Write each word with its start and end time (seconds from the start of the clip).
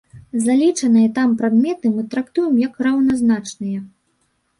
Залічаныя 0.43 1.09
там 1.17 1.35
прадметы 1.41 1.91
мы 1.97 2.05
трактуем 2.13 2.55
як 2.61 2.81
раўназначныя. 2.87 3.83